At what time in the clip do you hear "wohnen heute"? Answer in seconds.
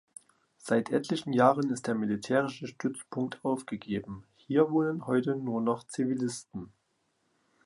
4.71-5.35